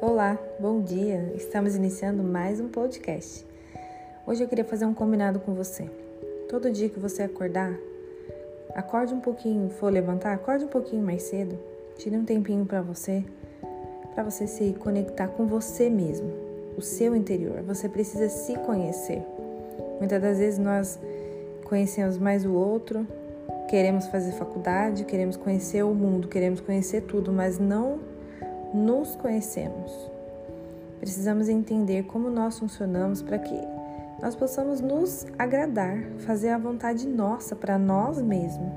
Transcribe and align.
Olá, 0.00 0.38
bom 0.60 0.80
dia. 0.80 1.32
Estamos 1.34 1.74
iniciando 1.74 2.22
mais 2.22 2.60
um 2.60 2.68
podcast. 2.68 3.44
Hoje 4.24 4.44
eu 4.44 4.48
queria 4.48 4.64
fazer 4.64 4.84
um 4.84 4.94
combinado 4.94 5.40
com 5.40 5.54
você. 5.54 5.90
Todo 6.48 6.70
dia 6.70 6.88
que 6.88 7.00
você 7.00 7.24
acordar, 7.24 7.76
acorde 8.76 9.12
um 9.12 9.18
pouquinho, 9.18 9.68
for 9.70 9.92
levantar, 9.92 10.34
acorde 10.34 10.64
um 10.64 10.68
pouquinho 10.68 11.02
mais 11.02 11.24
cedo. 11.24 11.58
Tire 11.96 12.16
um 12.16 12.24
tempinho 12.24 12.64
para 12.64 12.80
você, 12.80 13.24
para 14.14 14.22
você 14.22 14.46
se 14.46 14.72
conectar 14.78 15.26
com 15.26 15.46
você 15.46 15.90
mesmo, 15.90 16.30
o 16.76 16.80
seu 16.80 17.16
interior. 17.16 17.62
Você 17.62 17.88
precisa 17.88 18.28
se 18.28 18.54
conhecer. 18.58 19.20
Muitas 19.98 20.22
das 20.22 20.38
vezes 20.38 20.60
nós 20.60 20.96
conhecemos 21.64 22.18
mais 22.18 22.46
o 22.46 22.52
outro, 22.52 23.04
queremos 23.68 24.06
fazer 24.06 24.30
faculdade, 24.30 25.04
queremos 25.04 25.36
conhecer 25.36 25.82
o 25.82 25.92
mundo, 25.92 26.28
queremos 26.28 26.60
conhecer 26.60 27.00
tudo, 27.00 27.32
mas 27.32 27.58
não 27.58 27.98
nos 28.74 29.16
conhecemos. 29.16 30.10
Precisamos 31.00 31.48
entender 31.48 32.04
como 32.04 32.28
nós 32.28 32.58
funcionamos 32.58 33.22
para 33.22 33.38
que 33.38 33.58
nós 34.20 34.34
possamos 34.34 34.80
nos 34.80 35.26
agradar, 35.38 36.02
fazer 36.18 36.48
a 36.48 36.58
vontade 36.58 37.06
nossa 37.06 37.54
para 37.54 37.78
nós 37.78 38.20
mesmos. 38.20 38.68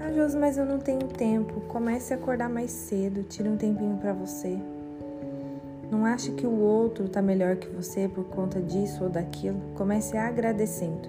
Ah, 0.00 0.12
Josi, 0.12 0.36
mas 0.36 0.58
eu 0.58 0.66
não 0.66 0.78
tenho 0.78 1.06
tempo. 1.08 1.60
Comece 1.68 2.12
a 2.12 2.16
acordar 2.16 2.50
mais 2.50 2.72
cedo, 2.72 3.22
tire 3.22 3.48
um 3.48 3.56
tempinho 3.56 3.96
para 3.96 4.12
você. 4.12 4.58
Não 5.90 6.04
ache 6.04 6.32
que 6.32 6.46
o 6.46 6.58
outro 6.60 7.04
está 7.04 7.22
melhor 7.22 7.56
que 7.56 7.68
você 7.68 8.08
por 8.08 8.24
conta 8.24 8.60
disso 8.60 9.04
ou 9.04 9.10
daquilo. 9.10 9.60
Comece 9.76 10.18
agradecendo. 10.18 11.08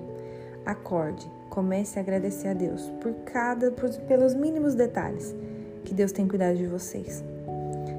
Acorde, 0.63 1.29
comece 1.49 1.97
a 1.97 2.01
agradecer 2.03 2.49
a 2.49 2.53
Deus 2.53 2.91
por 3.01 3.13
cada, 3.25 3.71
por, 3.71 3.89
pelos 4.01 4.35
mínimos 4.35 4.75
detalhes 4.75 5.33
que 5.83 5.93
Deus 5.93 6.11
tem 6.11 6.27
cuidado 6.27 6.57
de 6.57 6.65
vocês 6.65 7.23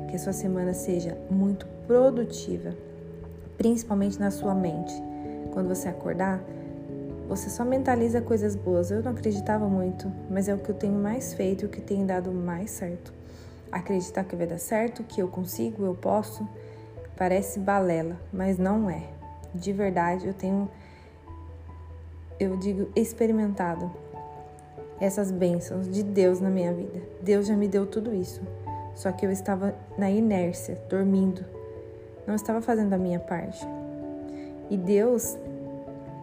que 0.09 0.17
a 0.17 0.19
sua 0.19 0.33
semana 0.33 0.73
seja 0.73 1.17
muito 1.31 1.67
produtiva, 1.87 2.75
principalmente 3.57 4.19
na 4.19 4.31
sua 4.31 4.55
mente. 4.55 4.95
Quando 5.53 5.69
você 5.69 5.89
acordar, 5.89 6.43
você 7.29 7.51
só 7.51 7.65
mentaliza 7.65 8.21
coisas 8.21 8.55
boas. 8.55 8.91
Eu 8.91 9.03
não 9.03 9.13
acreditava 9.13 9.69
muito, 9.69 10.11
mas 10.31 10.49
é 10.49 10.55
o 10.55 10.59
que 10.59 10.71
eu 10.71 10.75
tenho 10.75 10.95
mais 10.95 11.35
feito 11.35 11.63
e 11.63 11.67
o 11.67 11.69
que 11.69 11.81
tem 11.81 12.07
dado 12.07 12.31
mais 12.31 12.71
certo. 12.71 13.13
Acreditar 13.71 14.25
que 14.25 14.37
vai 14.37 14.47
dar 14.47 14.59
certo, 14.59 15.03
que 15.03 15.21
eu 15.21 15.29
consigo, 15.29 15.85
eu 15.85 15.95
posso, 15.95 16.49
parece 17.17 17.59
balela, 17.59 18.17
mas 18.33 18.59
não 18.59 18.89
é. 18.89 19.03
De 19.55 19.73
verdade, 19.73 20.27
eu 20.27 20.35
tenho, 20.35 20.71
eu 22.39 22.57
digo, 22.57 22.89
experimentado 22.95 23.91
essas 25.01 25.31
bênçãos 25.31 25.91
de 25.91 26.03
Deus 26.03 26.41
na 26.41 26.49
minha 26.49 26.73
vida. 26.73 27.03
Deus 27.21 27.47
já 27.47 27.57
me 27.57 27.67
deu 27.69 27.87
tudo 27.87 28.15
isso. 28.15 28.41
Só 28.97 29.13
que 29.13 29.27
eu 29.27 29.31
estava 29.31 29.75
na 29.97 30.11
inércia, 30.11 30.81
dormindo. 30.89 31.45
Não 32.27 32.35
estava 32.35 32.63
fazendo 32.63 32.95
a 32.95 32.99
minha 32.99 33.21
parte. 33.21 33.65
E 34.71 34.77
Deus, 34.77 35.37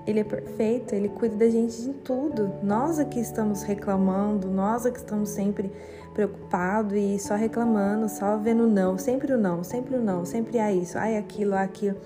Ele 0.08 0.20
é 0.20 0.24
perfeito, 0.24 0.94
Ele 0.94 1.08
cuida 1.08 1.36
da 1.38 1.50
gente 1.50 1.80
de 1.82 1.94
tudo. 1.94 2.52
Nós 2.64 2.98
aqui 2.98 3.20
estamos 3.20 3.62
reclamando, 3.62 4.50
nós 4.50 4.88
aqui 4.88 4.98
estamos 4.98 5.30
sempre 5.30 5.72
preocupados 6.16 6.94
e 6.94 7.20
só 7.20 7.36
reclamando, 7.36 8.10
só 8.10 8.38
vendo 8.38 8.68
não, 8.68 8.98
sempre 8.98 9.34
o 9.34 9.38
não, 9.38 9.64
sempre 9.64 9.96
o 9.96 10.02
não, 10.02 10.26
sempre 10.26 10.60
há 10.60 10.72
isso, 10.72 10.98
há 10.98 11.18
aquilo, 11.18 11.56
aquilo. 11.56 11.98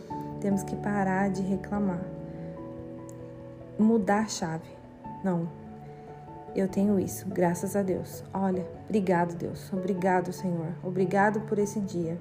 Temos 0.41 0.63
que 0.63 0.75
parar 0.75 1.29
de 1.29 1.41
reclamar. 1.41 2.01
Mudar 3.79 4.19
a 4.19 4.27
chave. 4.27 4.69
Não, 5.23 5.47
eu 6.59 6.67
tenho 6.67 6.99
isso, 6.99 7.27
graças 7.27 7.75
a 7.75 7.81
Deus. 7.81 8.23
Olha, 8.33 8.65
obrigado, 8.85 9.35
Deus. 9.35 9.71
Obrigado, 9.71 10.33
Senhor. 10.33 10.69
Obrigado 10.83 11.41
por 11.41 11.59
esse 11.59 11.79
dia. 11.79 12.19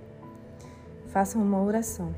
Faça 1.09 1.39
uma 1.39 1.62
oração. 1.62 2.15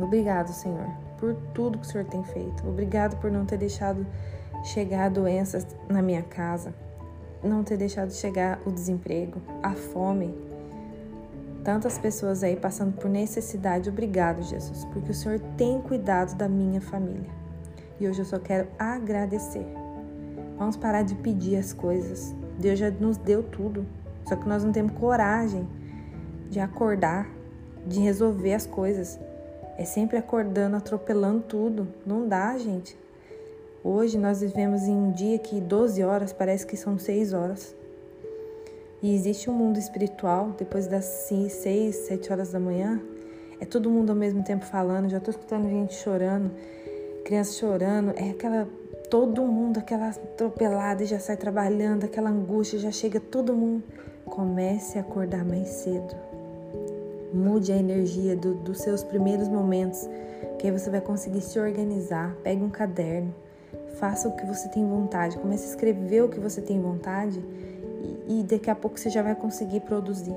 Obrigado, 0.00 0.48
Senhor, 0.52 0.86
por 1.18 1.34
tudo 1.52 1.78
que 1.78 1.86
o 1.86 1.88
Senhor 1.88 2.06
tem 2.06 2.22
feito. 2.22 2.66
Obrigado 2.66 3.20
por 3.20 3.30
não 3.30 3.44
ter 3.44 3.58
deixado 3.58 4.06
chegar 4.64 5.10
doenças 5.10 5.66
na 5.88 6.00
minha 6.00 6.22
casa, 6.22 6.72
não 7.42 7.62
ter 7.62 7.76
deixado 7.76 8.12
chegar 8.12 8.60
o 8.64 8.70
desemprego, 8.70 9.40
a 9.62 9.72
fome. 9.72 10.34
Tantas 11.64 11.98
pessoas 11.98 12.42
aí 12.42 12.56
passando 12.56 12.94
por 12.96 13.10
necessidade. 13.10 13.90
Obrigado, 13.90 14.42
Jesus, 14.42 14.84
porque 14.86 15.10
o 15.10 15.14
Senhor 15.14 15.40
tem 15.56 15.80
cuidado 15.82 16.34
da 16.36 16.48
minha 16.48 16.80
família. 16.80 17.30
E 18.00 18.08
hoje 18.08 18.20
eu 18.20 18.24
só 18.24 18.38
quero 18.38 18.68
agradecer. 18.78 19.77
Vamos 20.58 20.76
parar 20.76 21.02
de 21.02 21.14
pedir 21.14 21.56
as 21.56 21.72
coisas. 21.72 22.34
Deus 22.58 22.78
já 22.78 22.90
nos 22.90 23.16
deu 23.16 23.42
tudo. 23.42 23.86
Só 24.28 24.36
que 24.36 24.48
nós 24.48 24.64
não 24.64 24.72
temos 24.72 24.92
coragem 24.92 25.66
de 26.50 26.58
acordar, 26.58 27.28
de 27.86 28.00
resolver 28.00 28.54
as 28.54 28.66
coisas. 28.66 29.18
É 29.78 29.84
sempre 29.84 30.16
acordando, 30.16 30.76
atropelando 30.76 31.42
tudo. 31.42 31.88
Não 32.04 32.26
dá, 32.26 32.58
gente. 32.58 32.98
Hoje 33.84 34.18
nós 34.18 34.40
vivemos 34.40 34.82
em 34.82 34.94
um 34.94 35.12
dia 35.12 35.38
que 35.38 35.60
12 35.60 36.02
horas 36.02 36.32
parece 36.32 36.66
que 36.66 36.76
são 36.76 36.98
6 36.98 37.32
horas. 37.32 37.74
E 39.00 39.14
existe 39.14 39.48
um 39.48 39.52
mundo 39.52 39.78
espiritual 39.78 40.52
depois 40.58 40.88
das 40.88 41.04
6, 41.04 41.94
7 41.94 42.32
horas 42.32 42.50
da 42.50 42.58
manhã. 42.58 43.00
É 43.60 43.64
todo 43.64 43.88
mundo 43.88 44.10
ao 44.10 44.16
mesmo 44.16 44.42
tempo 44.42 44.64
falando. 44.64 45.08
Já 45.08 45.20
tô 45.20 45.30
escutando 45.30 45.68
gente 45.68 45.94
chorando, 45.94 46.50
criança 47.24 47.52
chorando. 47.52 48.12
É 48.16 48.30
aquela 48.30 48.68
todo 49.10 49.42
mundo, 49.42 49.78
aquela 49.78 50.08
atropelada 50.08 51.02
e 51.02 51.06
já 51.06 51.18
sai 51.18 51.36
trabalhando, 51.36 52.04
aquela 52.04 52.30
angústia, 52.30 52.78
já 52.78 52.90
chega 52.90 53.18
todo 53.18 53.54
mundo. 53.54 53.82
Comece 54.24 54.98
a 54.98 55.00
acordar 55.00 55.44
mais 55.44 55.68
cedo. 55.68 56.14
Mude 57.32 57.72
a 57.72 57.76
energia 57.76 58.36
do, 58.36 58.54
dos 58.54 58.78
seus 58.78 59.02
primeiros 59.02 59.48
momentos, 59.48 60.08
que 60.58 60.66
aí 60.66 60.72
você 60.72 60.90
vai 60.90 61.00
conseguir 61.00 61.40
se 61.40 61.58
organizar. 61.58 62.34
Pegue 62.42 62.62
um 62.62 62.70
caderno, 62.70 63.34
faça 63.98 64.28
o 64.28 64.36
que 64.36 64.44
você 64.46 64.68
tem 64.68 64.86
vontade, 64.86 65.38
comece 65.38 65.66
a 65.66 65.70
escrever 65.70 66.22
o 66.22 66.28
que 66.28 66.40
você 66.40 66.60
tem 66.60 66.80
vontade 66.80 67.42
e, 68.28 68.40
e 68.40 68.42
daqui 68.42 68.70
a 68.70 68.74
pouco 68.74 68.98
você 68.98 69.10
já 69.10 69.22
vai 69.22 69.34
conseguir 69.34 69.80
produzir. 69.80 70.36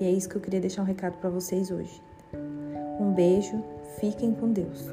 E 0.00 0.04
é 0.04 0.10
isso 0.10 0.28
que 0.28 0.36
eu 0.36 0.40
queria 0.40 0.60
deixar 0.60 0.82
um 0.82 0.86
recado 0.86 1.16
para 1.18 1.30
vocês 1.30 1.70
hoje. 1.70 2.02
Um 2.98 3.12
beijo, 3.12 3.62
fiquem 3.98 4.32
com 4.32 4.50
Deus. 4.50 4.88